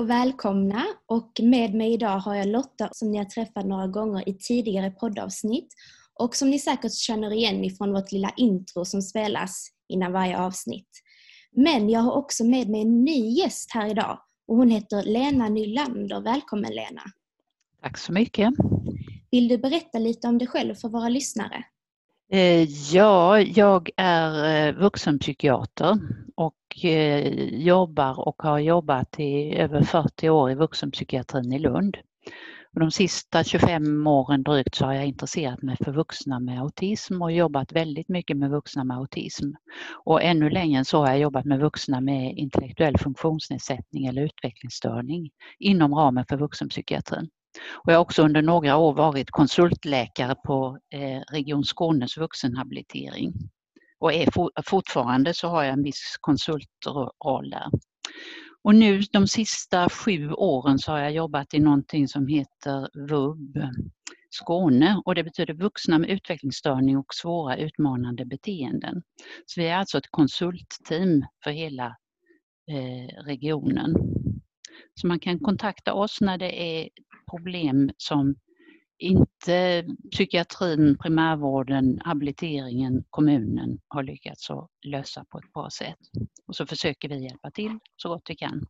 [0.00, 0.86] Och välkomna!
[1.06, 4.90] Och med mig idag har jag Lotta som ni har träffat några gånger i tidigare
[4.90, 5.68] poddavsnitt
[6.14, 10.88] och som ni säkert känner igen ifrån vårt lilla intro som spelas innan varje avsnitt.
[11.52, 15.48] Men jag har också med mig en ny gäst här idag och hon heter Lena
[15.48, 16.20] Nylander.
[16.20, 17.02] Välkommen Lena!
[17.82, 18.54] Tack så mycket!
[19.30, 21.64] Vill du berätta lite om dig själv för våra lyssnare?
[22.32, 22.62] Eh,
[22.94, 25.98] ja, jag är eh, vuxenpsykiater
[26.36, 31.96] och eh, jobbar och har jobbat i över 40 år i vuxenpsykiatrin i Lund.
[32.72, 37.32] De sista 25 åren drygt så har jag intresserat mig för vuxna med autism och
[37.32, 39.46] jobbat väldigt mycket med vuxna med autism.
[40.04, 45.30] Och ännu längre än så har jag jobbat med vuxna med intellektuell funktionsnedsättning eller utvecklingsstörning
[45.58, 47.30] inom ramen för vuxenpsykiatrin.
[47.72, 53.32] Och jag har också under några år varit konsultläkare på eh, Region Skånes vuxenhabilitering.
[53.98, 57.66] Och är fortfarande så har jag en viss konsultroll där.
[58.62, 63.58] Och nu de sista sju åren så har jag jobbat i någonting som heter VUB
[64.30, 69.02] Skåne och det betyder vuxna med utvecklingsstörning och svåra utmanande beteenden.
[69.46, 71.86] Så vi är alltså ett konsultteam för hela
[72.70, 73.94] eh, regionen.
[75.00, 76.88] Så man kan kontakta oss när det är
[77.30, 78.34] problem som
[78.98, 85.98] inte psykiatrin, primärvården, habiliteringen, kommunen har lyckats att lösa på ett bra sätt.
[86.46, 88.66] Och så försöker vi hjälpa till så gott vi kan.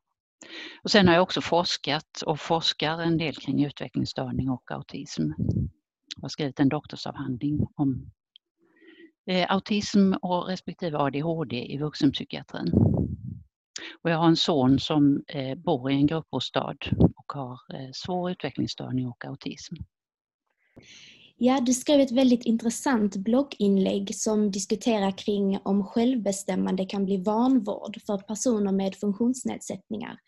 [0.83, 5.23] Och sen har jag också forskat och forskar en del kring utvecklingsstörning och autism.
[6.17, 8.11] Jag har skrivit en doktorsavhandling om
[9.27, 12.73] eh, autism och respektive ADHD i vuxenpsykiatrin.
[14.03, 16.77] Och jag har en son som eh, bor i en gruppbostad
[17.35, 19.75] och har eh, svår utvecklingsstörning och autism.
[21.37, 28.01] Ja, du skrev ett väldigt intressant blogginlägg som diskuterar kring om självbestämmande kan bli vanvård
[28.07, 30.19] för personer med funktionsnedsättningar.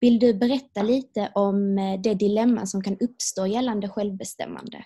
[0.00, 4.84] Vill du berätta lite om eh, det dilemma som kan uppstå gällande självbestämmande?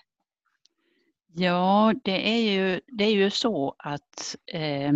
[1.35, 4.91] Ja, det är ju, det är ju så att eh,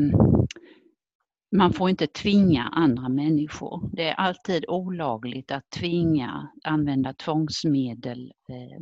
[1.52, 3.90] man får inte tvinga andra människor.
[3.94, 8.82] Det är alltid olagligt att tvinga, använda tvångsmedel eh,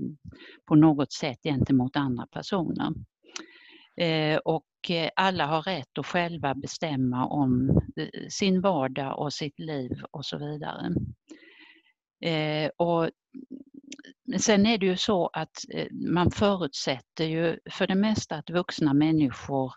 [0.65, 2.93] på något sätt gentemot andra personer.
[3.97, 9.59] Eh, och eh, alla har rätt att själva bestämma om eh, sin vardag och sitt
[9.59, 10.93] liv och så vidare.
[12.21, 13.09] Eh, och
[14.37, 18.93] sen är det ju så att eh, man förutsätter ju för det mesta att vuxna
[18.93, 19.73] människor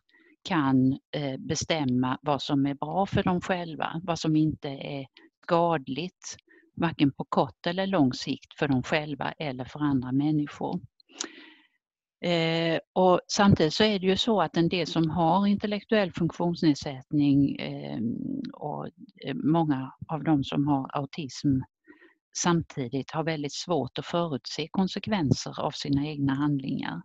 [0.49, 5.07] kan eh, bestämma vad som är bra för dem själva, vad som inte är
[5.43, 6.37] skadligt,
[6.77, 10.81] varken på kort eller lång sikt för dem själva eller för andra människor.
[12.25, 17.57] Eh, och samtidigt så är det ju så att en del som har intellektuell funktionsnedsättning
[17.61, 18.89] ehm, eh, och
[19.35, 21.49] många av dem som har autism
[22.43, 27.03] samtidigt har väldigt svårt att förutse konsekvenser av sina egna handlingar.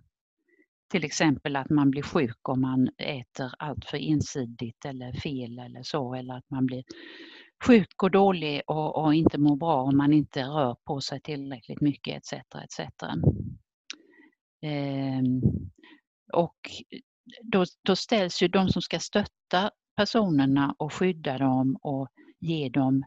[0.90, 5.84] Till exempel att man blir sjuk om man äter allt för ensidigt eller fel eller
[5.84, 6.84] så eller att man blir
[7.66, 11.82] sjuk och dålig och, och inte mår bra om man inte rör på sig tillräckligt
[11.82, 12.34] mycket etc.
[12.64, 12.80] etc.
[14.62, 15.42] Ehm,
[16.34, 16.58] och
[17.42, 22.08] då, då, ställs ju de som ska stötta personerna och skydda dem och
[22.40, 23.04] ge dem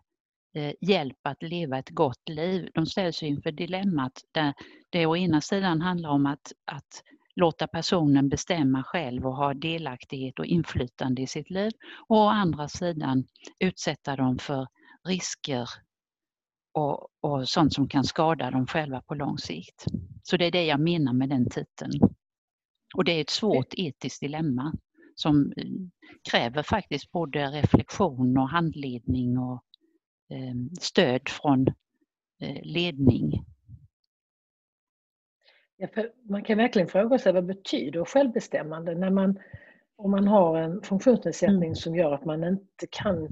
[0.54, 2.70] eh, hjälp att leva ett gott liv.
[2.74, 4.54] De ställs inför dilemmat där
[4.90, 7.02] det å ena sidan handlar om att, att
[7.36, 11.72] låta personen bestämma själv och ha delaktighet och inflytande i sitt liv
[12.08, 13.24] och å andra sidan
[13.58, 14.66] utsätta dem för
[15.08, 15.68] risker
[16.72, 19.84] och, och sånt som kan skada dem själva på lång sikt.
[20.22, 21.92] Så det är det jag menar med den titeln.
[22.94, 24.72] Och det är ett svårt etiskt dilemma
[25.14, 25.66] som eh,
[26.30, 29.62] kräver faktiskt både reflektion och handledning och
[30.30, 31.66] eh, stöd från
[32.40, 33.44] eh, ledning.
[35.76, 35.88] Ja,
[36.28, 39.38] man kan verkligen fråga sig vad betyder självbestämmande när man,
[39.96, 41.74] om man har en funktionsnedsättning mm.
[41.74, 43.28] som gör att man inte kan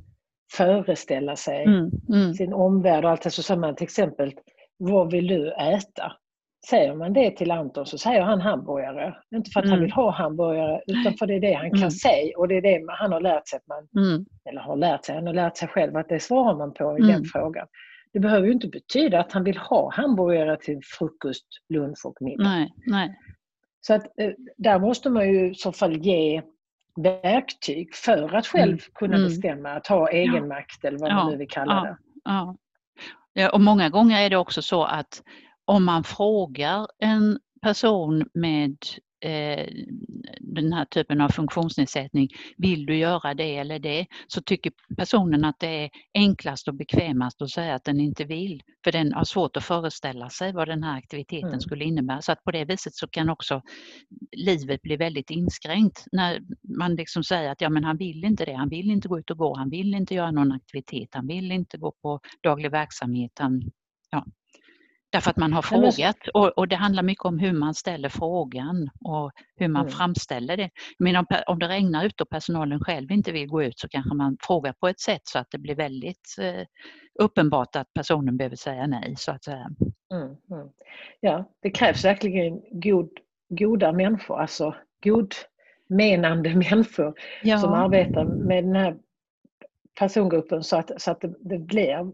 [0.53, 1.91] föreställa sig mm.
[2.09, 2.35] Mm.
[2.35, 3.31] sin omvärld och allt det.
[3.31, 4.35] Så säger man till exempel,
[4.77, 6.13] vad vill du äta?
[6.71, 9.17] Säger man det till Anton så säger han hamburgare.
[9.35, 9.73] Inte för att mm.
[9.73, 11.91] han vill ha hamburgare utan för det är det han kan mm.
[11.91, 14.25] säga och det är det han har lärt sig att man, mm.
[14.51, 17.01] eller har lärt sig, han har lärt sig själv att det svarar man på i
[17.01, 17.25] den mm.
[17.25, 17.67] frågan.
[18.15, 22.45] Det behöver ju inte betyda att han vill ha hamburgare till frukost, lunch och middag.
[22.45, 23.19] Nej, nej.
[23.81, 26.43] Så att eh, där måste man ju i så fall ge
[26.97, 28.85] verktyg för att själv mm.
[28.95, 29.29] kunna mm.
[29.29, 30.89] bestämma, att ha egenmakt ja.
[30.89, 31.97] eller vad man nu vill kalla det.
[32.25, 32.57] Ja.
[33.33, 33.51] ja.
[33.51, 35.23] och många gånger är det också så att
[35.65, 38.77] om man frågar en person med
[39.21, 39.67] eh,
[40.55, 44.07] den här typen av funktionsnedsättning, vill du göra det eller det?
[44.27, 48.63] Så tycker personen att det är enklast och bekvämast att säga att den inte vill.
[48.85, 51.61] För den har svårt att föreställa sig vad den här aktiviteten mm.
[51.61, 52.23] skulle innebära.
[52.23, 53.63] Så att på det viset så kan också
[54.37, 56.41] livet bli väldigt inskränkt när
[56.79, 59.31] man liksom säger att ja men han vill inte det, han vill inte gå ut
[59.31, 63.33] och gå, han vill inte göra någon aktivitet, han vill inte gå på daglig verksamhet,
[63.39, 63.63] han,
[64.11, 64.25] ja,
[65.15, 68.91] Därför att man har frågat och, och, det handlar mycket om hur man ställer frågan
[69.01, 69.93] och hur man mm.
[69.93, 70.71] framställer det.
[70.99, 74.15] Men om, om det regnar ute och personalen själv inte vill gå ut så kanske
[74.15, 76.67] man frågar på ett sätt så att det blir väldigt eh,
[77.23, 79.15] uppenbart att personen behöver säga nej.
[79.17, 79.71] Så att säga.
[80.13, 80.69] Mm, mm.
[81.21, 83.11] Ja, det krävs verkligen god,
[83.49, 84.75] goda människor, alltså
[85.05, 87.59] godmenande människor ja.
[87.59, 88.97] som arbetar med den här
[89.99, 92.13] persongruppen så att, så att det, det blir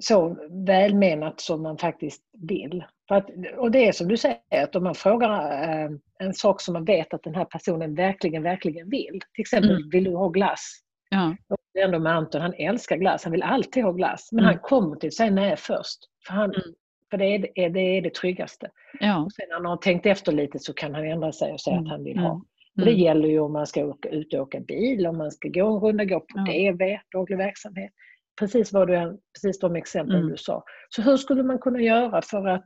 [0.00, 0.36] så
[0.66, 2.84] välmenat som man faktiskt vill.
[3.10, 6.72] Att, och det är som du säger, att om man frågar eh, en sak som
[6.72, 9.20] man vet att den här personen verkligen, verkligen vill.
[9.34, 9.90] Till exempel, mm.
[9.90, 10.80] vill du ha glass?
[11.10, 11.36] Ja.
[11.48, 14.28] Och ändå med Anton, han älskar glass, han vill alltid ha glass.
[14.32, 14.54] Men mm.
[14.54, 15.98] han kommer till säga nej först.
[16.26, 16.62] För, han, mm.
[17.10, 18.70] för det, är, det, är, det är det tryggaste.
[19.00, 19.18] Ja.
[19.24, 21.76] Och sen när han har tänkt efter lite så kan han ändra sig och säga
[21.76, 21.90] att mm.
[21.90, 22.30] han vill ha.
[22.30, 22.86] Mm.
[22.86, 25.76] Det gäller ju om man ska åka, ut och åka bil, om man ska gå
[25.76, 26.72] en runda, gå på ja.
[26.72, 27.92] DV, daglig verksamhet
[28.38, 30.30] precis, vad du, precis de exempel mm.
[30.30, 30.64] du sa.
[30.88, 32.64] Så hur skulle man kunna göra för att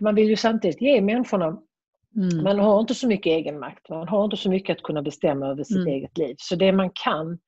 [0.00, 1.46] man vill ju samtidigt ge människorna
[2.16, 2.44] mm.
[2.44, 5.64] Man har inte så mycket egenmakt, man har inte så mycket att kunna bestämma över
[5.64, 5.88] sitt mm.
[5.88, 6.34] eget liv.
[6.38, 7.38] Så det man kan,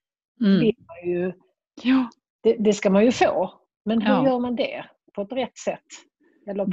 [0.40, 0.60] mm.
[0.60, 1.32] vill man ju,
[1.82, 2.10] ja.
[2.42, 3.60] det, det, ska man ju få.
[3.84, 4.26] Men hur ja.
[4.26, 4.84] gör man det
[5.14, 5.86] på ett rätt sätt?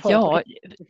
[0.03, 0.41] Ja,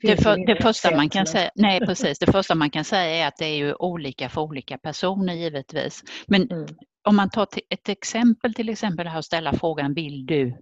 [0.02, 3.28] det, för, det första man kan säga, nej precis, det första man kan säga är
[3.28, 6.04] att det är ju olika för olika personer givetvis.
[6.28, 6.68] Men mm
[7.06, 10.62] om man tar ett exempel, till exempel det här att ställa frågan vill du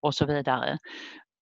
[0.00, 0.78] och så vidare,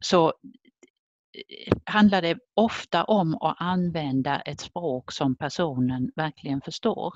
[0.04, 7.14] så eh, handlar det ofta om att använda ett språk som personen verkligen förstår.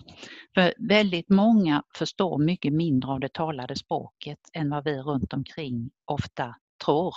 [0.54, 5.90] För väldigt många förstår mycket mindre av det talade språket än vad vi runt omkring
[6.04, 7.14] ofta tror.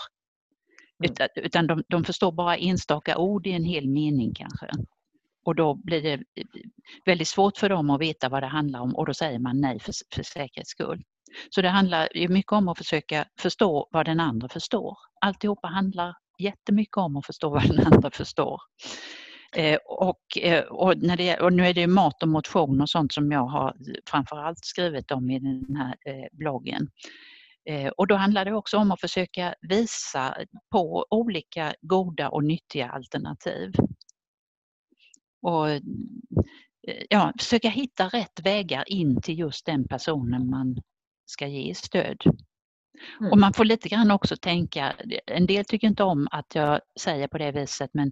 [1.04, 1.12] Mm.
[1.12, 4.68] Utan, utan de, de, förstår bara enstaka ord i en hel mening kanske.
[5.46, 6.46] Och då blir det eh,
[7.06, 9.80] väldigt svårt för dem att veta vad det handlar om och då säger man nej
[9.80, 11.04] för, för säkerhets skull.
[11.50, 14.98] Så det handlar ju mycket om att försöka förstå vad den andra förstår.
[15.22, 18.62] Alltihopa handlar jättemycket om att förstå vad den andra förstår.
[19.56, 23.14] Eh, och, eh, och, när det, och nu är det mat och motion och sånt
[23.14, 23.76] som jag har
[24.10, 26.90] framförallt skrivit om i den här eh, bloggen.
[27.70, 30.38] Eh, och då handlar det också om att försöka visa
[30.72, 33.74] på olika goda och nyttiga alternativ
[35.42, 35.82] och eh,
[37.10, 40.76] ja, försöka hitta rätt vägar in till just den personen man
[41.26, 42.18] ska ge stöd.
[43.20, 43.32] Mm.
[43.32, 44.94] Och man får lite grann också tänka,
[45.26, 48.12] en del tycker inte om att jag säger på det viset, men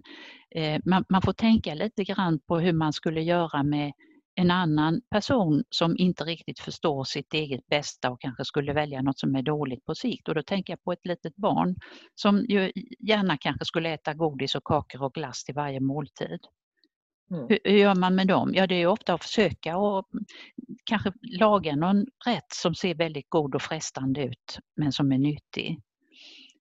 [0.54, 3.92] eh, man, man, får tänka lite grann på hur man skulle göra med
[4.34, 9.18] en annan person som inte riktigt förstår sitt eget bästa och kanske skulle välja något
[9.18, 10.28] som är dåligt på sikt.
[10.28, 11.76] Och då tänker jag på ett litet barn
[12.14, 16.40] som ju gärna kanske skulle äta godis och kakor och glass till varje måltid.
[17.30, 17.46] Mm.
[17.48, 18.52] Hur, hur, gör man med dem?
[18.54, 20.08] Ja, det är ofta att försöka och
[20.84, 25.80] kanske laga någon rätt som ser väldigt god och frestande ut men som är nyttig.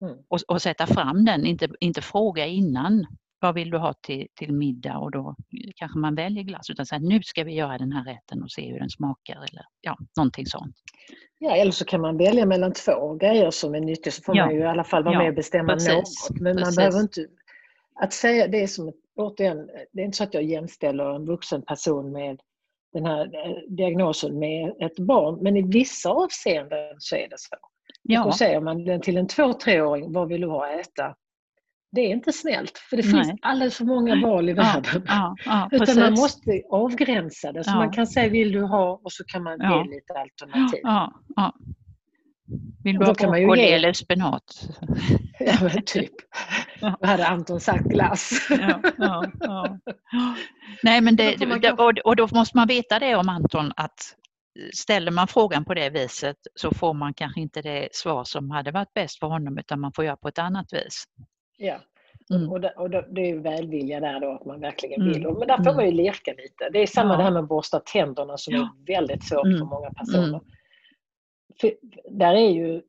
[0.01, 0.17] Mm.
[0.27, 3.05] Och, och, sätta fram den, inte, inte fråga innan
[3.41, 5.35] vad vill du ha till, till middag och då
[5.75, 8.71] kanske man väljer glass utan säger nu ska vi göra den här rätten och se
[8.71, 10.75] hur den smakar eller ja, någonting sånt.
[11.37, 14.45] Ja, eller så kan man välja mellan två grejer som är nyttiga så får ja.
[14.45, 16.39] man ju i alla fall vara ja, med och bestämma precis, något.
[16.39, 16.77] Men precis.
[16.77, 17.27] man behöver inte...
[17.95, 21.61] Att säga det är som, återigen, det är inte så att jag jämställer en vuxen
[21.61, 22.39] person med
[22.93, 27.55] den här eh, diagnosen med ett barn, men i vissa avseenden så är det så.
[28.03, 28.25] Ja.
[28.25, 31.15] Och säger man till en två treåring, vad vill du ha att äta?
[31.91, 35.03] Det är inte snällt, för det finns alldeles för många val i världen.
[35.07, 37.63] Ja, ja, Utan man måste avgränsa det.
[37.63, 39.01] Så man kan säga, vill du ha?
[39.03, 40.79] Och så kan man ge lite alternativ.
[42.83, 43.71] Vill du ha broccoli ge...
[43.73, 44.69] eller spenat?
[45.39, 46.11] Ja, men typ.
[46.81, 48.47] Då hade Anton sagt glass.
[48.49, 49.77] Ja, ja, ja.
[50.83, 54.15] Nej, men det, och då måste man veta det om Anton att
[54.73, 58.71] ställer man frågan på det viset så får man kanske inte det svar som hade
[58.71, 61.05] varit bäst för honom utan man får göra på ett annat vis.
[61.63, 61.79] Ja,
[62.33, 62.51] mm.
[62.51, 65.25] och, det, och det, är välvilja där då att man verkligen vill.
[65.25, 65.39] Mm.
[65.39, 65.75] Men där får mm.
[65.75, 66.69] man ju leka lite.
[66.73, 67.17] Det är samma ja.
[67.17, 68.61] det här med att borsta tänderna som ja.
[68.61, 69.57] är väldigt svårt mm.
[69.57, 70.27] för många personer.
[70.27, 70.41] Mm.
[71.61, 71.73] För
[72.09, 72.81] där är ju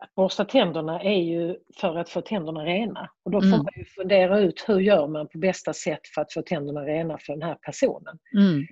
[0.00, 3.10] att borsta tänderna är ju för att få tänderna rena.
[3.24, 3.58] Och då får mm.
[3.58, 7.18] man ju fundera ut hur gör man på bästa sätt för att få tänderna rena
[7.18, 8.18] för den här personen.
[8.38, 8.66] Mm.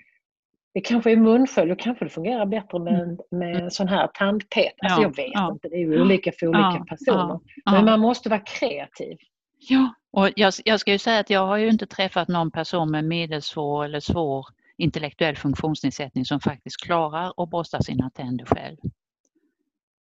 [0.75, 3.19] Det kanske är munskölj och kanske det fungerar bättre med, mm.
[3.31, 4.73] med sån här tandpet.
[4.79, 5.53] Alltså ja, jag vet ja.
[5.53, 7.41] inte, det är ju olika för olika ja, personer.
[7.71, 9.17] Men man måste vara kreativ.
[9.69, 12.91] Ja, och jag, jag ska ju säga att jag har ju inte träffat någon person
[12.91, 18.77] med medelsvår eller svår intellektuell funktionsnedsättning som faktiskt klarar att borsta sina tänder själv.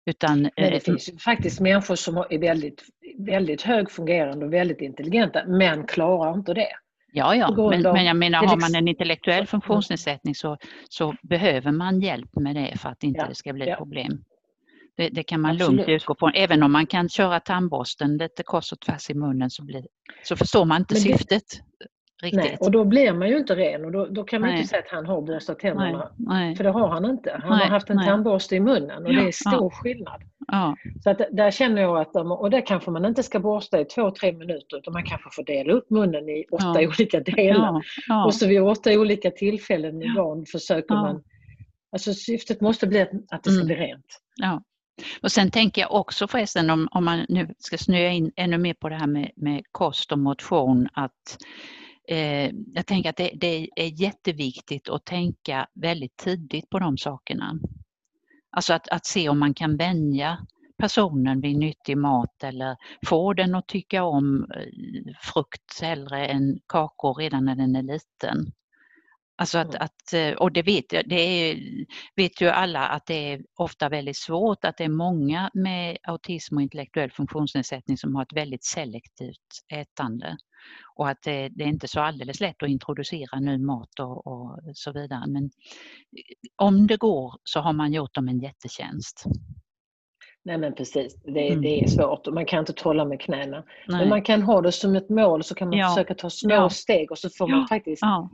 [0.06, 2.84] Utan, Men det eh, finns ju faktiskt människor som är väldigt,
[3.18, 6.68] väldigt högfungerande och väldigt intelligenta men klarar inte det.
[7.12, 7.70] Ja, ja.
[7.70, 10.56] Men, men jag menar har man en intellektuell funktionsnedsättning så,
[10.88, 13.76] så behöver man hjälp med det för att inte ja, det ska bli ja.
[13.76, 14.24] problem.
[14.98, 15.76] Det, det, kan man Absolut.
[15.76, 16.30] lugnt utgå från.
[16.34, 19.84] Även om man kan köra tandborsten lite kors och tvärs i munnen så, blir,
[20.22, 21.42] så förstår man inte syftet.
[22.22, 22.44] Riktigt.
[22.44, 24.58] Nej, och då blir man ju inte ren och då, då kan man nej.
[24.58, 26.12] inte säga att han har borstat tänderna.
[26.16, 27.40] Nej, För det har han inte.
[27.42, 28.06] Han nej, har haft en nej.
[28.06, 29.70] tandborste i munnen och ja, det är stor ja.
[29.70, 30.22] skillnad.
[30.46, 30.76] Ja.
[31.02, 34.10] Så att där känner jag att, och det kanske man inte ska borsta i två,
[34.10, 37.82] tre minuter utan man kanske får dela upp munnen i åtta olika delar.
[38.26, 41.22] Och så vid åtta olika tillfällen i dagen försöker man
[41.92, 43.66] Alltså syftet måste bli att, att det ska mm.
[43.66, 44.20] bli rent.
[44.36, 44.62] Ja.
[45.22, 48.74] Och sen tänker jag också förresten om, om man nu ska snöa in ännu mer
[48.74, 51.38] på det här med, med kost och motion att
[52.08, 57.58] eh, jag tänker att det, det, är jätteviktigt att tänka väldigt tidigt på de sakerna.
[58.50, 60.38] Alltså att, att se om man kan vänja
[60.78, 62.76] personen vid nyttig mat eller
[63.06, 68.52] få den att tycka om eh, frukt hellre än kakor redan när den är liten.
[69.40, 71.58] Alltså att, att, eh, och det vet, det är,
[72.16, 76.56] vet ju alla att det är ofta väldigt svårt, att det är många med autism
[76.56, 80.36] och intellektuell funktionsnedsättning som har ett väldigt selektivt ätande.
[80.94, 84.60] Och att det, det är inte så alldeles lätt att introducera ny mat och, och,
[84.74, 85.26] så vidare.
[85.26, 85.50] Men eh,
[86.56, 89.24] om det går så har man gjort dem en jättetjänst.
[90.44, 91.62] Nej men precis, det, mm.
[91.62, 93.64] det är svårt och man kan inte trolla med knäna.
[93.88, 94.00] Nej.
[94.00, 95.88] Men man kan ha det som ett mål så kan man ja.
[95.88, 96.70] försöka ta små ja.
[96.70, 98.30] steg och så får man faktiskt ja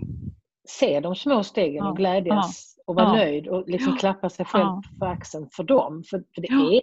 [0.69, 4.83] se de små stegen och glädjas ja, och vara nöjd och liksom klappa sig själv
[4.99, 6.05] på axeln för dem.
[6.11, 6.83] För, för det är svårt.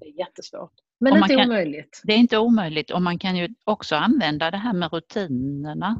[0.00, 0.72] Det är jättesvårt.
[1.00, 2.02] Men inte kan, omöjligt.
[2.04, 5.98] Det är inte omöjligt och man kan ju också använda det här med rutinerna.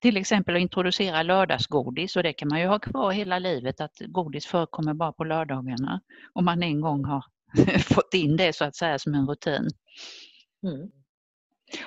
[0.00, 3.98] Till exempel att introducera lördagsgodis och det kan man ju ha kvar hela livet att
[3.98, 6.00] godis förekommer bara på lördagarna.
[6.32, 7.24] Om man en gång har
[7.94, 9.68] fått in det så att säga som en rutin.
[10.62, 10.90] Mm.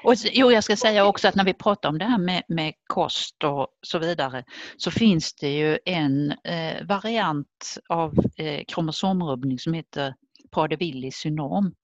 [0.04, 2.74] Och, jo, jag ska säga också att när vi pratar om det här med, med
[2.88, 4.44] kost och så vidare
[4.78, 10.16] så finns det ju en eh, variant av eh, kromosomrubbning som heter
[10.56, 11.76] Prader-Willis syndrom.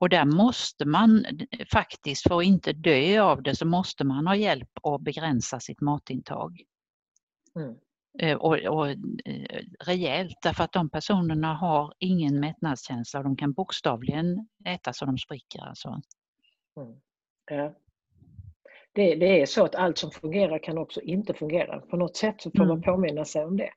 [0.00, 1.26] Och där måste man
[1.72, 5.80] faktiskt, för att inte dö av det, så måste man ha hjälp att begränsa sitt
[5.80, 6.62] matintag.
[7.56, 7.74] Mm.
[8.18, 8.96] Eh, och, och eh,
[9.84, 15.18] rejält därför att de personerna har ingen mättnadskänsla och de kan bokstavligen äta så de
[15.18, 15.60] spricker.
[15.60, 16.00] Alltså.
[16.76, 17.00] Mm.
[17.50, 17.74] Ja.
[18.92, 21.80] Det, det, är så att allt som fungerar kan också inte fungera.
[21.80, 22.68] På något sätt så får mm.
[22.68, 23.70] man påminna sig om det.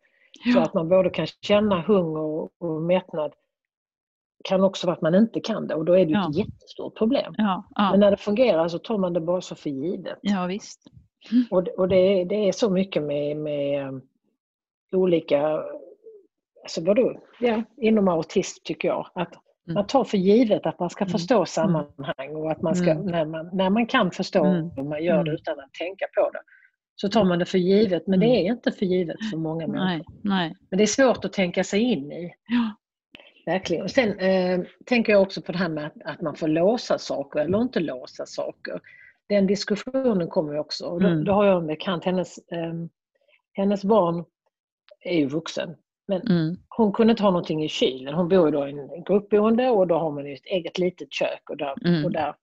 [0.46, 0.54] Ja.
[0.54, 3.34] Så att man både kan känna hunger och, mättnad
[4.44, 6.30] kan också vara att man inte kan det och då är det ja.
[6.30, 7.34] ett jättestort problem.
[7.38, 7.92] Ja, ja.
[7.92, 10.20] Men när det fungerar så tar man det bara så för givet.
[10.22, 10.82] Ja, visst.
[11.32, 11.46] Mm.
[11.52, 14.02] Och, och det, det, är så mycket med, med um,
[14.92, 15.64] olika,
[16.64, 19.08] alltså vadå, ja, inom autism tycker jag.
[19.14, 19.34] Att.
[19.68, 21.12] Man tar för givet att man ska mm.
[21.12, 21.46] förstå mm.
[21.46, 25.32] sammanhang och att man ska, när, man, när man kan förstå och man gör det
[25.32, 26.42] utan att tänka på det
[26.96, 29.88] så tar man det för givet men det är inte för givet för många människor.
[29.88, 30.56] Nej, nej.
[30.70, 32.34] Men det är svårt att tänka sig in i.
[32.48, 32.76] Ja.
[33.46, 33.90] Verkligen.
[33.90, 37.40] Sen eh, tänker jag också på det här med att, att man får låsa saker
[37.40, 38.82] eller inte låsa saker.
[39.30, 40.86] den diskussionen kommer ju också.
[40.86, 41.24] Och då, Mm.
[41.24, 42.74] då har jag en bekant, hennes, eh,
[43.54, 44.26] hennes barn
[45.00, 45.76] är ju vuxen.
[46.08, 46.56] Men Mm.
[46.70, 48.14] hon kunde inte ha någonting i kylen.
[48.14, 51.50] Hon bor då i en gruppboende och då har man ju ett eget litet kök
[51.50, 52.06] och, där, Mm.
[52.06, 52.36] och, där,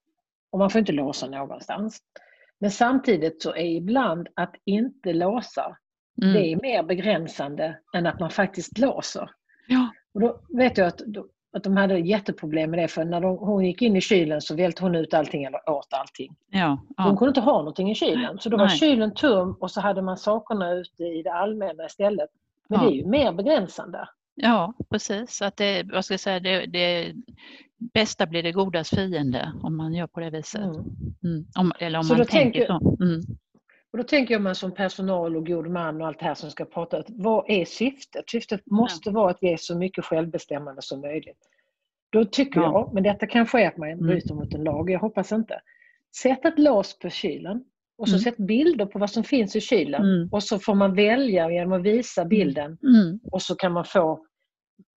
[0.50, 1.98] och man får inte låsa någonstans.
[2.58, 5.76] Men samtidigt så är ibland att inte låsa,
[6.22, 6.34] Mm.
[6.34, 9.30] det är mer begränsande än att man faktiskt låser.
[9.68, 9.88] Ja.
[10.14, 11.00] Och då vet jag att,
[11.52, 14.54] att de hade jätteproblem med det för när de, hon gick in i kylen så
[14.56, 16.34] välte hon ut allting eller åt allting.
[16.50, 16.66] Ja.
[16.96, 17.16] Hon Ja.
[17.16, 18.38] kunde inte ha någonting i kylen.
[18.38, 18.78] Så då var Nej.
[18.78, 22.30] kylen tom och så hade man sakerna ute i det allmänna istället.
[22.68, 22.86] Men Ja.
[22.90, 24.08] det är ju mer begränsande.
[24.34, 25.42] ja, precis.
[25.42, 27.14] Att det, vad ska jag säga, det, det
[27.94, 30.60] bästa blir det godas fiende om man gör på det viset.
[30.60, 30.74] Mm.
[31.24, 31.46] Mm.
[31.58, 33.04] Om, eller om Så man tänker tänker- så.
[33.04, 33.20] Mm.
[33.92, 36.50] Och då tänker jag man som personal och god man och allt det här som
[36.50, 38.30] ska prata, att vad är syftet?
[38.30, 41.38] Syftet måste vara att ge så mycket självbestämmande som möjligt.
[42.10, 42.66] Då tycker Ja.
[42.72, 44.06] jag, men detta kanske är att man Mm.
[44.06, 45.60] bryter mot en lag, jag hoppas inte.
[46.16, 47.64] Sätt ett lås på kylen
[47.98, 48.20] och så Mm.
[48.22, 50.28] sätt bilder på vad som finns i kylen Mm.
[50.32, 53.20] och så får man välja genom att visa bilden Mm.
[53.32, 54.24] och så kan man få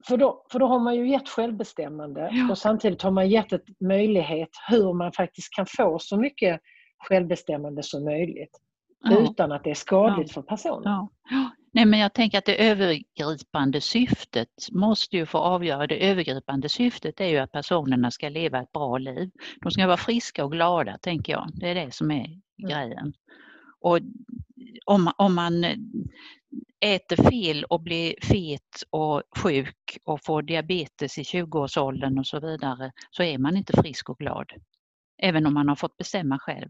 [0.08, 2.51] för då, för då har man ju gett självbestämmande Ja.
[2.51, 6.60] och samtidigt har man gett ett möjlighet hur man faktiskt kan få så mycket
[7.08, 8.58] självbestämmande som möjligt
[9.03, 9.20] Ja.
[9.20, 10.84] utan att det är skadligt för personen.
[11.74, 15.88] Nej, men jag tänker att det övergripande syftet måste ju få avgöra.
[15.88, 19.32] Det övergripande syftet är ju att personerna ska leva ett bra liv.
[19.62, 21.50] De ska vara friska och glada, tänker jag.
[21.54, 23.13] Det är det som är grejen.
[23.82, 24.00] Och
[24.86, 25.66] om, om man
[26.86, 32.92] äter fel och blir fet och sjuk och får diabetes i 20-årsåldern och så vidare
[33.12, 34.51] så är man inte frisk och glad.
[35.22, 36.70] Även om man har fått bestämma själv.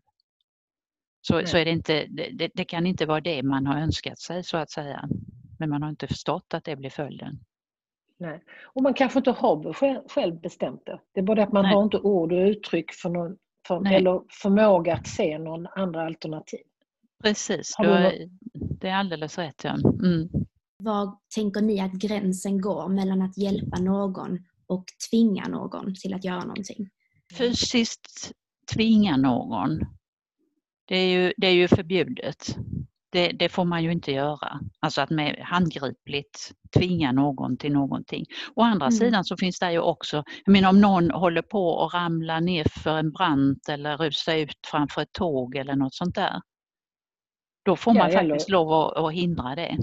[1.21, 4.43] Så, så är det, inte, det, det- kan inte vara det man har önskat sig
[4.43, 5.09] så att säga.
[5.59, 7.39] Men man har inte förstått att det blir följden.
[8.19, 8.43] Nej.
[8.63, 9.73] Och man kanske inte har
[10.09, 10.99] själv, bestämt det.
[11.13, 11.73] Det är bara det att man Nej.
[11.73, 13.37] har inte ord och uttryck för någon,
[13.67, 16.59] för, eller förmåga att se någon andra alternativ.
[17.23, 19.63] Precis, du det är alldeles rätt.
[19.63, 19.73] Ja.
[19.73, 20.29] Mm.
[20.77, 26.25] Var tänker ni att gränsen går mellan att hjälpa någon och tvinga någon till att
[26.25, 26.89] göra någonting?
[27.37, 28.31] Fysiskt
[28.74, 29.79] tvinga någon,
[30.91, 32.55] det är ju, det är ju förbjudet.
[33.11, 34.59] Det, det får man ju inte göra.
[34.79, 38.25] Alltså att med handgripligt tvinga någon till någonting.
[38.55, 38.91] Å andra Mm.
[38.91, 42.65] sidan så finns det ju också, jag menar om någon håller på att ramla ner
[42.83, 46.41] för en brant eller rusa ut framför ett tåg eller något sånt där.
[47.65, 49.77] Då får Ja, man eller- faktiskt lov att, att hindra det.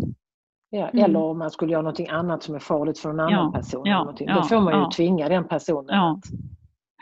[0.71, 1.05] Ja, Mm.
[1.05, 3.83] Eller om man skulle göra någonting annat som är farligt för en annan Ja, person.
[3.85, 4.91] ja, ja, Då får man ju ja.
[4.97, 6.13] tvinga den personen Ja.
[6.19, 6.25] att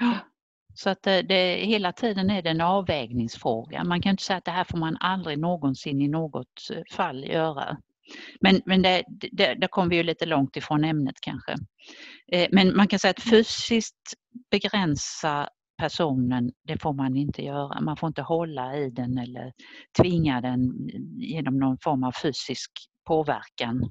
[0.00, 0.12] Ja.
[0.78, 3.84] Så att det, det, hela tiden är det en avvägningsfråga.
[3.84, 7.24] Man kan inte säga att det här får man aldrig någonsin i något eh, fall
[7.24, 7.76] göra.
[8.40, 11.54] Men, men det, det, där kom vi ju lite långt ifrån ämnet kanske.
[12.32, 14.14] Eh, men man kan säga att fysiskt
[14.50, 17.80] begränsa personen, det får man inte göra.
[17.80, 19.52] Man får inte hålla i den eller
[20.00, 22.70] tvinga den genom någon form av fysisk
[23.06, 23.90] påverkan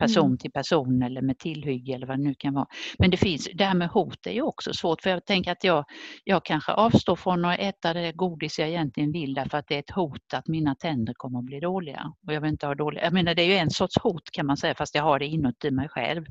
[0.00, 0.38] person Mm.
[0.38, 2.66] till person eller med tillhygge eller vad det nu kan vara.
[2.98, 5.64] Men det finns, det här med hot är ju också svårt för jag tänker att
[5.64, 5.84] jag,
[6.24, 9.78] jag kanske avstår från att äta det godis jag egentligen vill därför att det är
[9.78, 12.12] ett hot att mina tänder kommer att bli dåliga.
[12.26, 13.04] Och jag vill inte ha dåliga.
[13.04, 15.26] Jag menar det är ju en sorts hot kan man säga fast jag har det
[15.26, 16.26] inuti mig själv.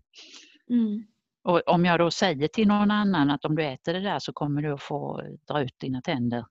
[0.70, 1.04] Mm.
[1.44, 4.34] Och om jag då säger till någon annan att om du äter det där så
[4.34, 6.46] kommer du att få dra ut dina tänder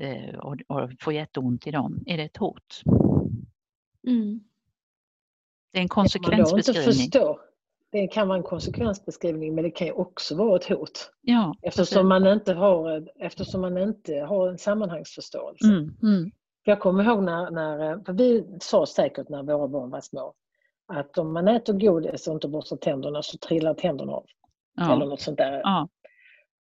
[0.00, 2.02] eh, och, och få jätteont i dem.
[2.06, 2.82] Är det ett hot?
[4.06, 4.40] Mm.
[5.74, 7.36] Det är en man då inte konsekvensbeskrivning.
[7.92, 11.10] Det kan vara en konsekvensbeskrivning men det kan ju också vara ett hot.
[11.22, 15.66] Ja, Eftersom man inte har, eftersom man inte har en sammanhangsförståelse.
[15.66, 16.30] Mm, mm,
[16.64, 20.34] Jag kommer ihåg när, när vi sa säkert när våra barn var små
[20.86, 24.26] att om man äter godis och inte borstar tänderna så trillar tänderna av.
[24.80, 25.60] Eller ja, något sånt där.
[25.64, 25.88] ja,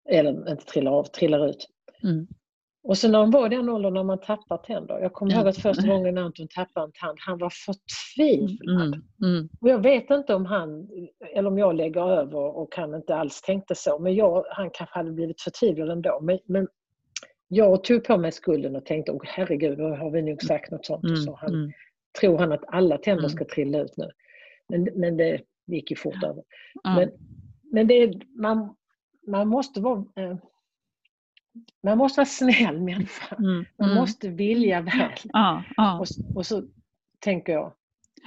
[0.09, 1.69] Eller inte trillar av, trillar ut.
[2.03, 2.27] mm,
[2.83, 4.99] Och så när de var i den åldern när man tappar tänder.
[4.99, 8.87] Jag kommer ihåg att första gången Anton tappade en tand, han var förtvivlad.
[8.87, 10.89] mm, mm, Och jag vet inte om han,
[11.35, 14.99] eller om jag lägger över och han inte alls tänkte så, men jag, han kanske
[14.99, 16.19] hade blivit förtvivlad ändå.
[16.23, 16.69] Men, men
[17.49, 20.87] jag tog på mig skulden och tänkte, oh, herregud, då har vi nog sagt något
[20.87, 21.05] sånt.
[21.11, 21.73] och så mm, han, mm.
[22.21, 23.31] Tror han att alla tänder Mm.
[23.31, 24.11] ska trilla ut nu?
[24.69, 26.43] Men, men det gick ju fort över.
[26.85, 27.11] Men,
[27.73, 28.75] men det man,
[29.27, 30.37] man måste vara eh,
[31.83, 33.37] man måste vara snäll människa.
[33.37, 34.01] mm, Man mm.
[34.01, 35.13] måste vilja väl.
[35.23, 36.63] Ja, ja, Och, och så
[37.21, 37.73] tänker jag,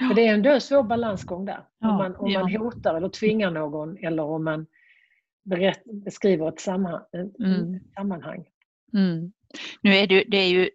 [0.08, 1.66] för det är en svår balansgång där.
[1.80, 4.66] Ja, om man, om man hotar eller tvingar någon eller om man
[5.46, 7.06] berätt, beskriver ett, sammanhang,
[7.40, 7.80] Mm.
[7.96, 8.46] sammanhang.
[8.94, 9.32] Mm.
[9.82, 10.70] Nu är det, det är ju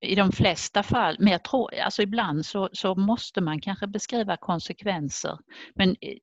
[0.00, 4.36] i de flesta fall, men jag tror, alltså ibland så, så måste man kanske beskriva
[4.36, 5.38] konsekvenser.
[5.74, 6.16] Men eh,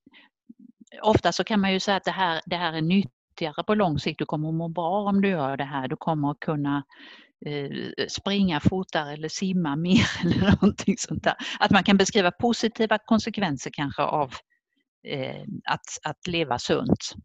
[1.01, 3.75] ofta så kan man ju säga att det här, det här är nyttigt nyttigare på
[3.75, 4.19] lång sikt.
[4.19, 5.87] Du kommer att må bra om du gör det här.
[5.87, 6.83] Du kommer att kunna
[7.45, 11.35] eh, springa fortare eller simma mer eller någonting sånt där.
[11.59, 14.33] Att man kan beskriva positiva konsekvenser kanske av
[15.07, 17.15] eh, att, att leva sunt.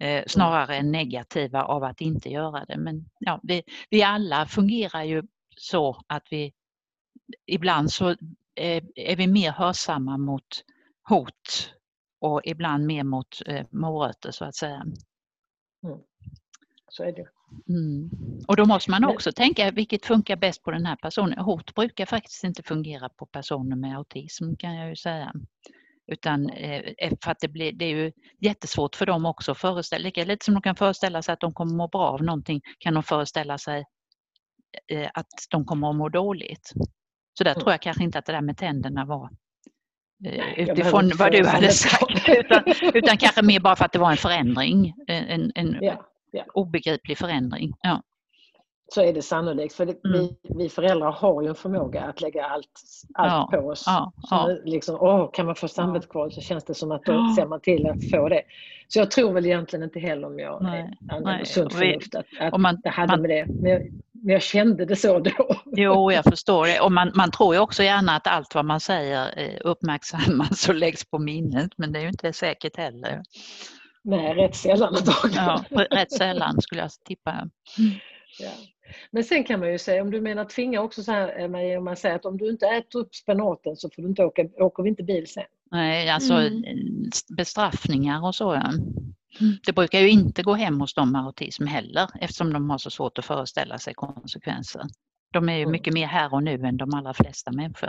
[0.00, 2.76] Eh, snarare än negativa av att inte göra det.
[2.76, 5.22] Men ja, vi, vi alla fungerar ju
[5.56, 6.52] så att vi
[7.46, 8.16] ibland så
[8.56, 10.64] är vi mer hörsamma mot
[11.08, 11.74] hot
[12.24, 14.84] och ibland mer mot eh, morötter så att säga.
[15.84, 15.98] Mm.
[16.88, 17.28] Så är det.
[17.68, 18.10] Mm.
[18.48, 19.34] Och då måste man också Men...
[19.34, 21.38] tänka vilket funkar bäst på den här personen.
[21.38, 25.32] Hot brukar faktiskt inte fungera på personer med autism kan jag ju säga.
[26.06, 30.02] Utan eh, för att det, blir, det är ju jättesvårt för dem också att föreställa
[30.02, 32.94] Lika lite som de kan föreställa sig att de kommer må bra av någonting kan
[32.94, 33.84] de föreställa sig
[34.92, 36.72] eh, att de kommer att må dåligt.
[37.38, 37.60] Så där mm.
[37.60, 39.30] tror jag kanske inte att det där med tänderna var
[40.24, 42.28] eh, utifrån vad du hade sagt.
[42.28, 42.62] utan,
[42.94, 44.94] utan kanske mer bara för att det var en förändring.
[45.06, 46.44] En, en ja, ja.
[46.54, 47.74] obegriplig förändring.
[47.82, 48.02] Ja
[48.94, 49.74] så är det sannolikt.
[49.74, 50.20] För det, mm.
[50.20, 52.68] vi, vi, föräldrar har ju en förmåga att lägga allt,
[53.14, 53.84] allt ja, på oss.
[53.86, 54.56] Ja, ja.
[54.64, 57.86] Liksom, åh, kan man få samvetskval så känns det som att då ser man till
[57.86, 58.42] att få det.
[58.88, 62.60] Så jag tror väl egentligen inte heller om jag nej, använder sunt förnuft att, att
[62.60, 63.46] man, det hade man, med det.
[63.48, 63.82] Men jag,
[64.24, 65.56] men jag, kände det så då.
[65.64, 66.80] Jo, jag förstår det.
[66.80, 70.74] Och man, man tror ju också gärna att allt vad man säger eh, uppmärksammas och
[70.74, 71.70] läggs på minnet.
[71.76, 73.22] Men det är ju inte säkert heller.
[74.04, 74.96] Nej, rätt sällan
[75.34, 77.48] Ja, rätt sällan skulle jag tippa.
[78.38, 78.50] Ja.
[79.10, 81.78] Men sen kan man ju säga, om du menar tvinga också så här eh, Maria,
[81.78, 84.42] om man säger att om du inte äter upp spenaten så får du inte åka,
[84.56, 85.44] åker vi inte bil sen.
[85.70, 86.62] Nej, alltså mm.
[87.36, 88.54] bestraffningar och så.
[88.54, 88.72] Ja.
[89.66, 92.90] Det brukar ju inte gå hem hos dem med autism heller eftersom de har så
[92.90, 94.82] svårt att föreställa sig konsekvenser.
[95.32, 95.72] De är ju mm.
[95.72, 97.88] mycket mer här och nu än de allra flesta människor.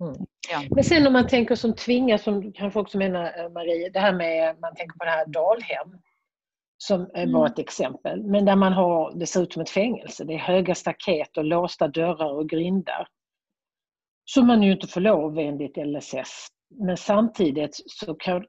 [0.00, 0.14] Mm.
[0.50, 0.62] Ja.
[0.70, 4.00] Men sen om man tänker som tvinga, som du kanske också menar eh, Marie, det
[4.00, 6.00] här med, man tänker på det här Dalhem
[6.78, 7.32] som eh, mm.
[7.32, 8.22] var ett exempel.
[8.22, 10.24] Men där man har, det ser ut som ett fängelse.
[10.24, 13.08] Det är höga staket och låsta dörrar och grindar.
[14.24, 16.48] Som man ju inte får lov enligt LSS.
[16.70, 18.44] Men samtidigt så kan,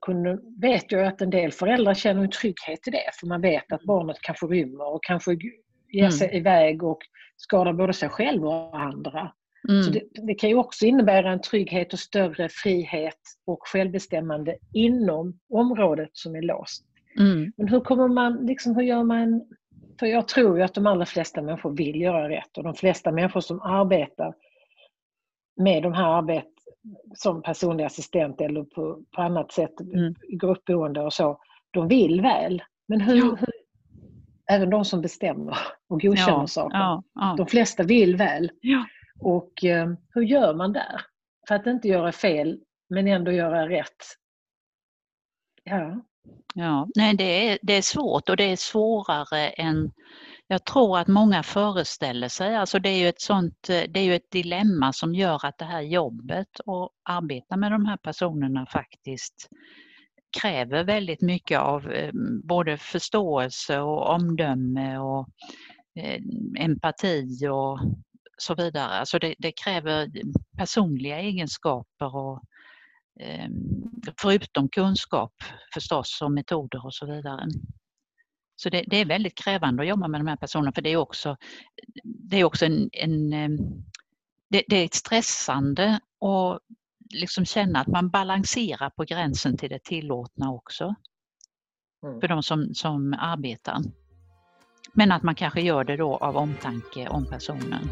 [0.61, 3.09] vet jag att en del föräldrar känner en trygghet i det.
[3.19, 5.31] För man vet att barnet kanske rymmer och kanske
[5.91, 6.11] ger mm.
[6.11, 6.37] sig mm.
[6.39, 6.99] iväg och
[7.37, 9.31] skadar både sig själv och andra.
[9.69, 9.83] Mm.
[9.83, 15.39] Så det, det, kan ju också innebära en trygghet och större frihet och självbestämmande inom
[15.53, 16.85] området som är låst.
[17.19, 17.51] Mm.
[17.57, 19.41] Men hur kommer man, liksom, hur gör man?
[19.99, 23.11] För jag tror ju att de allra flesta människor vill göra rätt och de flesta
[23.11, 24.33] människor som arbetar
[25.55, 26.45] med de här arbet
[27.15, 30.15] som personlig assistent eller på, på annat sätt, mm.
[30.29, 31.39] gruppboende och så,
[31.71, 32.63] de vill väl.
[32.87, 33.35] Men hur, ja.
[33.39, 33.49] hur
[34.49, 35.57] även de som bestämmer
[35.89, 37.35] och godkänner ja, saker, ja, ja.
[37.37, 38.51] de flesta vill väl.
[39.19, 41.01] Och eh, hur gör man där?
[41.47, 43.97] För att inte göra fel men ändå göra rätt.
[45.63, 46.01] Ja.
[46.53, 49.91] Ja, nej det är, det är svårt och det är svårare än
[50.51, 52.55] jag tror att många föreställer sig.
[52.55, 55.57] Alltså det är ju ett sånt, eh, det är ju ett dilemma som gör att
[55.57, 59.49] det här jobbet och arbeta med de här personerna faktiskt
[60.41, 62.11] kräver väldigt mycket av eh,
[62.43, 65.27] både förståelse och omdöme och
[65.99, 66.21] eh,
[66.59, 67.79] empati och
[68.37, 68.99] så vidare.
[68.99, 70.11] Alltså det, det kräver
[70.57, 72.41] personliga egenskaper och
[74.21, 75.33] förutom kunskap
[75.73, 77.47] förstås och metoder och så vidare.
[78.59, 80.97] Så det, det, är väldigt krävande att jobba med de här personerna för det är
[80.97, 81.37] också,
[82.03, 83.29] det är också en, en
[84.49, 86.59] det, det, är stressande att
[87.09, 90.95] liksom känna att man balanserar på gränsen till det tillåtna också.
[92.03, 92.21] Mm.
[92.21, 93.77] För de som, som arbetar.
[94.93, 97.89] Men att man kanske gör det då av omtanke om personen.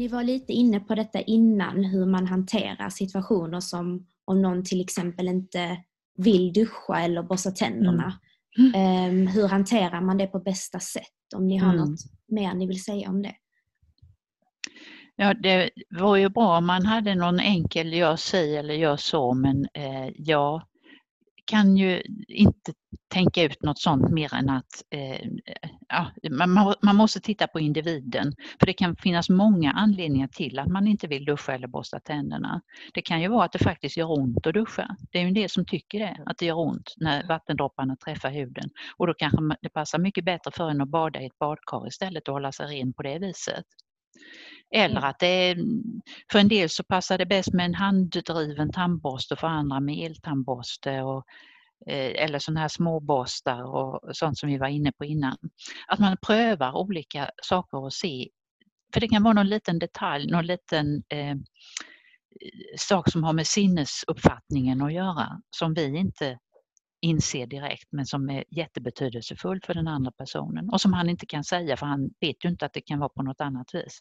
[0.00, 4.80] Ni var lite inne på detta innan, hur man hanterar situationer som om någon till
[4.80, 5.76] exempel inte
[6.16, 8.12] vill duscha eller borsta tänderna.
[8.58, 9.10] Mm.
[9.10, 11.34] Um, hur hanterar man det på bästa sätt?
[11.36, 11.80] Om ni har mm.
[11.80, 13.34] något mer ni vill säga om det?
[15.16, 19.34] Ja, det var ju bra om man hade någon enkel gör si eller gör så,
[19.34, 20.62] men eh, jag
[21.50, 22.72] kan ju inte
[23.08, 25.28] tänka ut något sånt mer än att eh,
[25.88, 28.32] ja, man, man, måste titta på individen.
[28.58, 32.62] För det kan finnas många anledningar till att man inte vill duscha eller borsta tänderna.
[32.94, 34.96] Det kan ju vara att det faktiskt gör ont att duscha.
[35.12, 38.30] Det är ju en del som tycker det, att det gör ont när vattendropparna träffar
[38.30, 38.70] huden.
[38.96, 42.28] Och då kanske det passar mycket bättre för en att bada i ett badkar istället
[42.28, 43.64] och hålla sig ren på det viset.
[44.74, 45.10] Eller mm.
[45.10, 45.56] att det är,
[46.32, 51.02] för en del så passar det bäst med en handdriven tandborste för andra med eltandborste
[51.02, 51.24] och,
[51.86, 55.36] eh, eller sådana här småborstar och sånt som vi var inne på innan.
[55.86, 58.28] Att man prövar olika saker och ser,
[58.94, 61.36] för det kan vara någon liten detalj, någon liten eh,
[62.78, 66.38] sak som har med sinnesuppfattningen att göra som vi inte
[67.00, 71.44] inser direkt men som är jättebetydelsefull för den andra personen och som han inte kan
[71.44, 74.00] säga för han vet ju inte att det kan vara på något annat vis.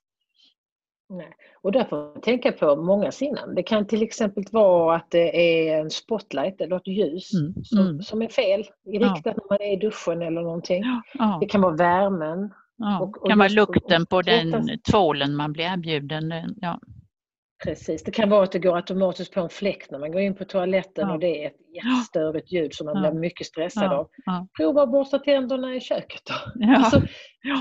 [1.10, 1.36] Nej.
[1.62, 3.56] Och därför tänka på många sinnen.
[3.56, 7.64] Det kan till exempel vara att det är en spotlight eller ett ljus mm.
[7.64, 8.02] Som, mm.
[8.02, 9.32] som är fel riktat ja.
[9.32, 10.84] när man är i duschen eller någonting.
[11.14, 11.38] Ja.
[11.42, 12.54] Det kan vara värmen.
[12.78, 13.00] Ja.
[13.00, 16.34] Och, och kan vara lukten på den tvålen man blir erbjuden.
[16.62, 16.80] Ja.
[17.64, 20.36] Precis, det kan vara att det går automatiskt på en fläkt när man går in
[20.36, 21.14] på toaletten ja.
[21.14, 23.12] och det är ett jättestörigt ljud som man ja.
[23.12, 24.08] blir mycket stressad ja.
[24.26, 24.48] av.
[24.58, 26.66] Prova att borsta tänderna i köket då.
[26.76, 27.02] Alltså,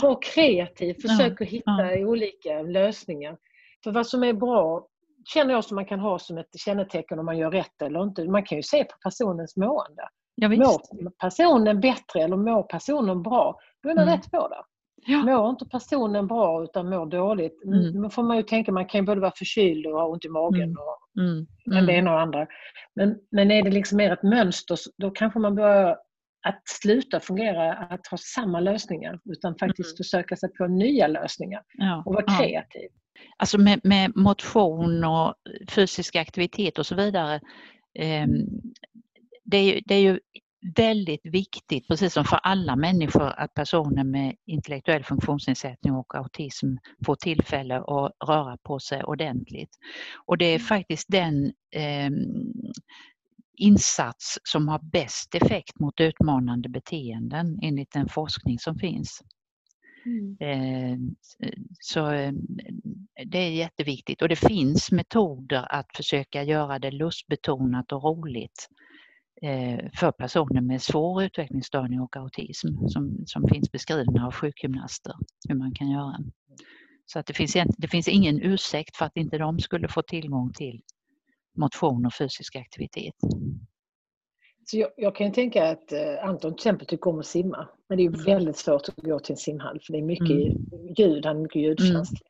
[0.03, 3.37] var kreativ, försök att hitta olika lösningar.
[3.85, 4.87] För vad som är bra
[5.35, 8.25] känner jag som man kan ha som ett kännetecken om man gör rätt eller inte.
[8.25, 10.09] Man kan ju se på personens mående.
[10.35, 14.17] Ja, mår personen bättre eller mår personen bra, då är man mm.
[14.17, 14.63] rätt på det.
[15.07, 15.19] Ja.
[15.19, 18.03] Mår inte personen bra utan mår dåligt, mm.
[18.03, 20.29] då får man ju tänka, man kan ju både vara förkyld och ha ont i
[20.29, 20.77] magen mm.
[20.77, 21.47] och mm.
[21.71, 21.87] Mm.
[21.87, 22.47] det ena och andra.
[22.95, 25.97] Men, men är det liksom mer ett mönster, då kanske man börjar
[26.47, 29.97] att sluta fungera att ha samma lösningar utan faktiskt mm.
[29.97, 32.03] försöka sig på nya lösningar ja.
[32.07, 32.89] och vara kreativ.
[33.37, 35.35] Alltså med, med, motion och
[35.71, 37.35] fysisk aktivitet och så vidare.
[37.99, 38.27] Eh,
[39.45, 40.21] det, är, det är ju
[40.77, 46.67] väldigt viktigt, precis som för alla människor, att personer med intellektuell funktionsnedsättning och autism
[47.07, 49.71] får tillfälle att röra på sig ordentligt.
[50.27, 50.67] Och det är mm.
[50.67, 52.11] faktiskt den eh,
[53.57, 59.23] insats som har bäst effekt mot utmanande beteenden enligt den forskning som finns.
[60.07, 60.37] Mm.
[60.41, 60.99] Eh,
[61.81, 62.33] så eh,
[63.27, 68.69] det är jätteviktigt och det finns metoder att försöka göra det lustbetonat och roligt
[69.95, 75.15] för personer med svår utvecklingsstörning och autism som, som finns beskrivna av sjukgymnaster
[75.49, 76.17] hur man kan göra.
[77.07, 80.53] Så att det, finns, det finns ingen ursäkt för att inte de skulle få tillgång
[80.53, 80.83] till
[81.57, 83.15] motion och fysisk aktivitet.
[84.71, 87.69] Så jag, jag kan tänka att eh, Anton till exempel tycker om att simma.
[87.89, 90.95] Men det är väldigt svårt att gå till en simhall för det är mycket mm.
[90.99, 92.23] ljud, han är mycket ljudkänslig.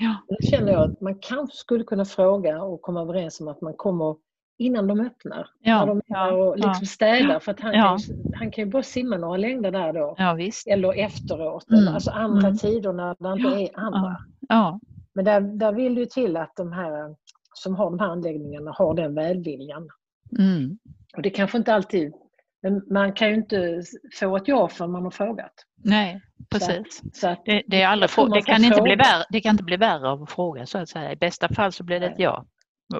[0.00, 0.16] Ja.
[0.28, 3.74] Då känner jag att man kanske skulle kunna fråga och komma överens om att man
[3.74, 4.16] kommer
[4.60, 5.46] innan de öppnar.
[5.60, 7.98] Ja, när de ja, och liksom städar för att han, kan,
[8.34, 10.16] han kan ju bara simma några längder där då.
[10.66, 11.80] Eller efteråt, mm.
[11.80, 12.58] eller alltså andra mm.
[12.58, 14.16] tider när det inte är andra.
[14.48, 14.80] Ja.
[15.14, 17.14] Men där, där vill det ju till att de här
[17.54, 19.88] som har de här anläggningarna har den välviljan.
[20.38, 20.78] Mm.
[21.16, 22.12] Och det kanske inte alltid,
[22.62, 23.82] men man kan ju inte
[24.20, 25.52] få ett ja förrän man har frågat.
[25.84, 26.20] Nej,
[26.50, 27.00] precis.
[27.02, 29.64] Så, så att, det, det, är aldrig, det, kan inte bli värre, det kan inte
[29.64, 31.12] bli värre av att fråga så att säga.
[31.12, 32.46] I bästa fall så blir det ett ja.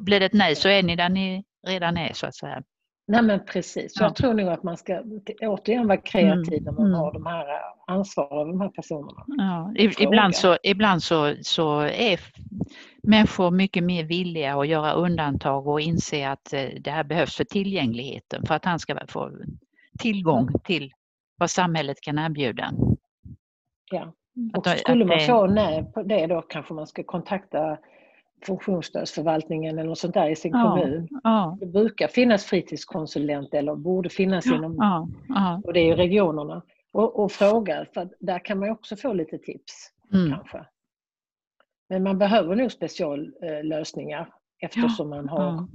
[0.00, 2.62] Blir det ett nej så är ni där ni redan är så att säga.
[3.10, 4.04] Nej men precis, ja.
[4.04, 5.02] jag tror nog att man ska
[5.42, 6.64] återigen vara kreativ mm.
[6.64, 6.98] när man mm.
[6.98, 9.24] har de här eh, ansvar av de här personerna.
[9.26, 9.74] Ja.
[9.98, 12.20] Ibland, så, ibland så, så är
[13.02, 17.44] människor mycket mer villiga att göra undantag och inse att eh, det här behövs för
[17.44, 19.30] tillgängligheten för att han ska få
[19.98, 20.60] tillgång mm.
[20.64, 20.92] till
[21.36, 22.70] vad samhället kan erbjuda.
[23.90, 24.12] Ja,
[24.56, 27.78] och skulle man få nej på det då kanske man ska kontakta
[28.42, 31.08] funktionsstödsförvaltningen eller något sånt där i sin ja, kommun.
[31.24, 31.56] Ja.
[31.60, 34.76] Det brukar finnas fritidskonsulent eller borde finnas ja, inom,
[35.28, 36.62] ja, och det är regionerna.
[36.92, 40.30] Och, och fråga, för där kan man också få lite tips mm.
[40.30, 40.66] kanske.
[41.88, 45.66] Men man behöver nog speciallösningar eftersom man har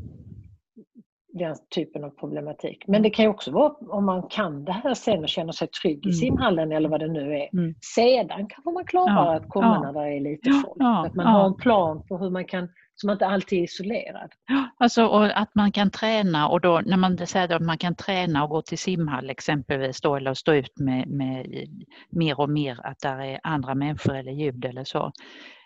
[1.39, 2.83] den typen av problematik.
[2.87, 5.67] Men det kan ju också vara om man kan det här sen och känner sig
[5.67, 6.13] trygg i mm.
[6.13, 7.49] simhallen eller vad det nu är.
[7.53, 7.75] Mm.
[7.95, 9.35] Sedan kanske man klarar ja.
[9.35, 9.91] att komma ja.
[9.91, 10.75] när det är lite folk.
[10.75, 11.05] Ja.
[11.05, 14.31] Att man har en plan på hur man kan så man inte alltid är isolerad.
[14.77, 18.43] Alltså och att man kan träna och då när man säger att man kan träna
[18.43, 21.67] och gå till simhall exempelvis då eller stå ut med, med
[22.09, 25.11] mer och mer att där är andra människor eller ljud eller så.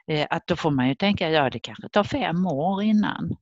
[0.08, 3.36] Eh, att då får man ju tänka, ja det kanske tar fem år innan.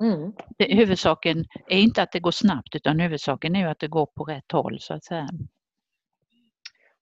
[0.00, 0.32] Mm.
[0.58, 4.24] Det, huvudsaken är inte att det går snabbt utan huvudsaken är att det går på
[4.24, 5.28] rätt håll så att säga.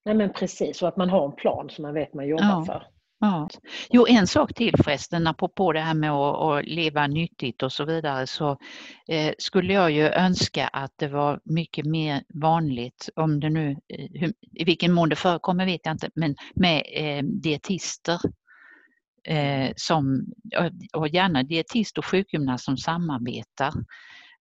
[0.05, 2.63] Nej men precis, och att man har en plan som man vet man jobbar ja.
[2.65, 2.87] för.
[3.21, 3.49] Ja.
[3.89, 7.85] Jo, en sak till förresten, apropå det här med att, att leva nyttigt och så
[7.85, 8.57] vidare, så
[9.07, 14.07] eh, skulle jag ju önska att det var mycket mer vanligt, om det nu, eh,
[14.13, 18.19] hur, i vilken mån det förekommer vet jag inte, men med eh, dietister
[19.23, 20.25] eh, som,
[20.93, 23.73] och gärna dietist och sjukgymnast som samarbetar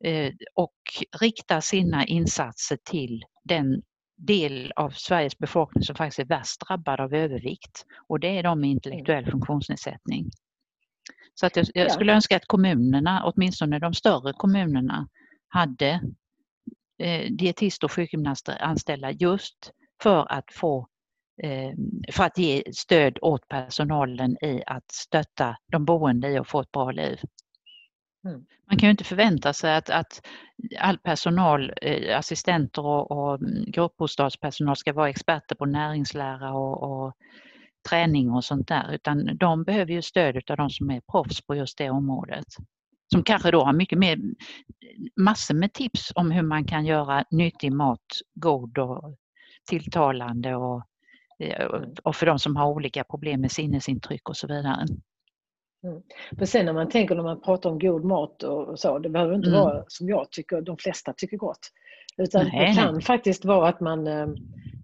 [0.04, 0.74] eh, och
[1.20, 3.82] riktar sina insatser till den
[4.16, 8.60] del av Sveriges befolkning som faktiskt är värst drabbad av övervikt och det är de
[8.60, 9.30] med intellektuell mm.
[9.30, 10.30] funktionsnedsättning.
[11.34, 15.08] Så att jag, jag skulle önska att kommunerna, åtminstone de större kommunerna,
[15.48, 16.00] hade
[16.98, 20.88] eh, dietist och sjukgymnaster anställda just för att få
[22.12, 26.72] för att ge stöd åt personalen i att stötta de boende i att få ett
[26.72, 27.20] bra liv.
[28.24, 28.44] Mm.
[28.66, 30.26] Man kan ju inte förvänta sig att, att
[30.78, 37.14] all personal, eh, assistenter och, och gruppbostadspersonal ska vara experter på näringslära och, och
[37.88, 41.54] träning och sånt där, utan de behöver ju stöd av de som är proffs på
[41.54, 42.46] just det området.
[43.12, 44.18] Som kanske då har mycket mer,
[45.16, 49.16] massor med tips om hur man kan göra nyttig mat god och
[49.68, 50.82] tilltalande och,
[52.02, 54.86] och för de som har olika problem med sinnesintryck och så vidare.
[55.84, 56.02] Mm.
[56.30, 59.34] Men sen när man tänker när man pratar om god mat och så, det behöver
[59.34, 59.60] inte mm.
[59.60, 61.70] vara som jag tycker, de flesta tycker gott.
[62.16, 63.02] Utan nej, det kan nej.
[63.02, 64.26] faktiskt vara att man äh,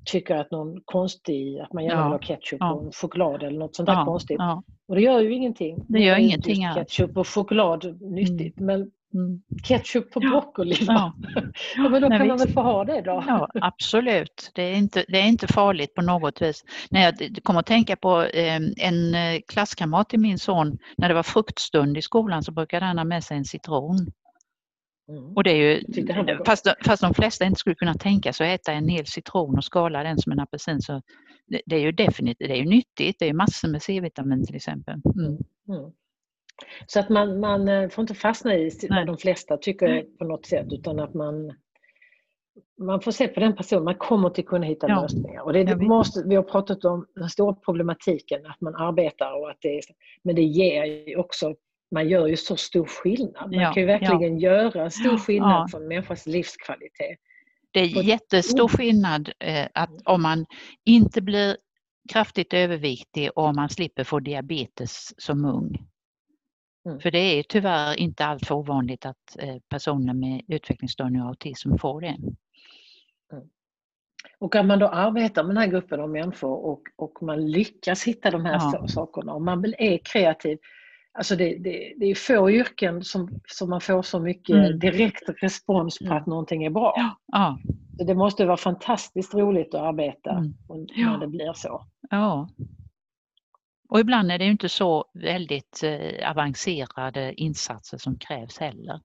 [0.04, 2.72] tycker att någon konstig, att man gärna vill ha ketchup ja.
[2.72, 4.04] och choklad eller något sånt där ja.
[4.04, 4.36] konstigt.
[4.38, 4.62] Ja.
[4.88, 5.84] Och det gör ju ingenting.
[5.88, 6.76] Det gör ingenting alls.
[6.76, 8.60] Ketchup och choklad nyttigt.
[8.60, 8.66] Mm.
[8.66, 9.42] Men Mm.
[9.62, 10.76] Ketchup på broccoli.
[10.80, 11.14] Ja.
[11.76, 11.88] ja.
[11.88, 12.28] men då kan vi...
[12.28, 13.24] man väl få ha det då?
[13.26, 14.50] Ja, absolut.
[14.54, 16.64] Det är, inte, det är inte farligt på något vis.
[16.90, 21.14] När jag kommer att tänka på eh, en eh, klasskamrat till min son, när det
[21.14, 24.12] var fruktstund i skolan så brukade han ha med sig en citron.
[25.08, 25.36] Mm.
[25.36, 25.82] Och det är ju,
[26.46, 29.64] fast, fast de flesta inte skulle kunna tänka sig att äta en hel citron och
[29.64, 31.02] skala den som en apelsin så
[31.46, 33.16] det, det är ju definitivt det är ju nyttigt.
[33.18, 34.94] Det är massor med C-vitamin till exempel.
[34.94, 35.26] Mm.
[35.68, 35.92] Mm.
[36.86, 40.46] Så att man, man eh, får inte fastna i vad de flesta tycker på något
[40.46, 41.52] sätt utan att man
[42.78, 45.02] man får se på den personen, man kommer till kunna hitta ja.
[45.02, 45.42] lösningar.
[45.42, 49.50] Och det, det måste, vi har pratat om den stora problematiken, att man arbetar och
[49.50, 49.82] att det är,
[50.22, 51.54] men det ger ju också,
[51.90, 53.50] man gör ju så stor skillnad.
[53.50, 54.50] Man ja, kan ju verkligen ja.
[54.50, 57.18] göra stor skillnad för en människas livskvalitet.
[57.70, 60.46] Det är jättestor skillnad eh, att om man
[60.84, 61.56] inte blir
[62.12, 65.86] kraftigt överviktig och om man slipper få diabetes som ung.
[66.86, 67.00] Mm.
[67.00, 72.00] För det är tyvärr inte alltför ovanligt att eh, personer med utvecklingsstörning och autism får
[72.00, 72.16] det.
[73.32, 73.44] Mm.
[74.38, 78.04] Och att man då arbetar med den här gruppen av människor och, och man lyckas
[78.04, 78.88] hitta de här ja.
[78.88, 80.58] sakerna och man är kreativ.
[81.12, 84.78] Alltså det, det, det är få yrken som, som man får så mycket mm.
[84.78, 86.16] direkt respons på mm.
[86.16, 86.94] att någonting är bra.
[86.96, 87.18] Ja.
[87.26, 87.58] Ja.
[87.98, 90.54] Så det måste vara fantastiskt roligt att arbeta mm.
[90.96, 91.86] när det blir så.
[92.10, 92.48] Ja.
[93.88, 99.00] Och ibland är det inte så väldigt eh, avancerade insatser som krävs heller.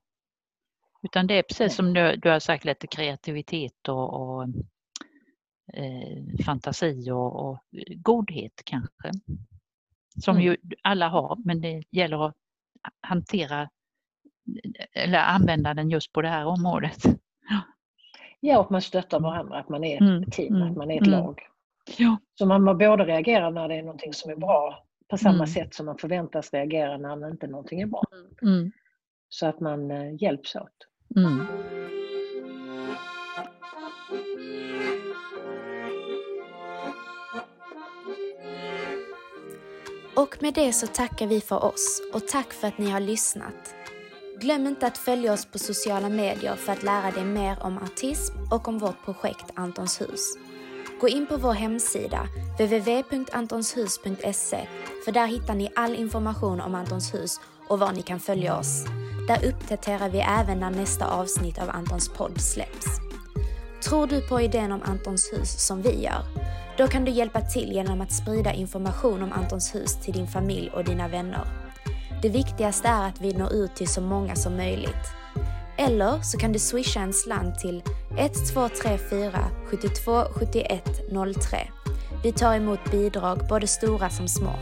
[1.02, 4.42] Utan det är precis som du, du har sagt, lite kreativitet och, och
[5.72, 7.58] eh, fantasi och, och,
[7.96, 9.10] godhet kanske.
[10.24, 10.46] Som mm.
[10.46, 12.34] ju alla har, men det gäller att
[13.00, 13.70] hantera
[14.92, 17.02] eller använda den just på det här området.
[18.40, 20.30] Ja, och man stöttar varandra, att man är ett mm.
[20.30, 20.70] team, mm.
[20.70, 21.20] att man är ett mm.
[21.20, 21.40] lag.
[21.98, 22.16] Ja.
[22.38, 25.46] Så man både reagerar när det är någonting som är bra på samma mm.
[25.46, 28.04] sätt som man förväntas reagera när inte någonting är bra.
[28.42, 28.72] Mm.
[29.28, 30.86] Så att man eh, hjälps åt.
[31.16, 31.46] Mm.
[40.16, 43.74] Och med det så tackar vi för oss och tack för att ni har lyssnat.
[44.40, 48.34] Glöm inte att följa oss på sociala medier för att lära dig mer om autism
[48.50, 50.36] och om vårt projekt Antons hus.
[51.00, 54.66] Gå in på vår hemsida, www.antonshus.se,
[55.04, 58.84] för där hittar ni all information om Antons hus och var ni kan följa oss.
[59.28, 62.86] Där uppdaterar vi även när nästa avsnitt av Antons podd släpps.
[63.84, 66.22] Tror du på idén om Antons hus som vi gör?
[66.78, 70.70] Då kan du hjälpa till genom att sprida information om Antons hus till din familj
[70.70, 71.46] och dina vänner.
[72.22, 75.06] Det viktigaste är att vi når ut till så många som möjligt.
[75.78, 77.82] Eller så kan du swisha en slant till
[78.18, 80.82] 1234 72 71
[81.42, 81.70] 03.
[82.22, 84.52] Vi tar emot bidrag, både stora som små.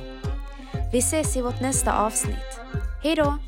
[0.93, 2.61] Vi ses i vårt nästa avsnitt.
[3.03, 3.39] Hej då!